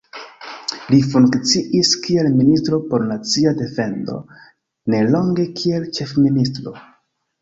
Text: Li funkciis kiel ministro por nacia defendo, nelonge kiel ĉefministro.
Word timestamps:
Li 0.93 1.01
funkciis 1.09 1.91
kiel 2.07 2.29
ministro 2.39 2.79
por 2.93 3.05
nacia 3.11 3.53
defendo, 3.61 4.17
nelonge 4.95 5.47
kiel 5.61 5.87
ĉefministro. 5.99 6.75